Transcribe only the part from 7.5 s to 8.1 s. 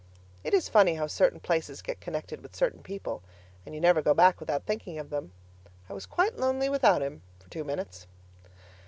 two minutes.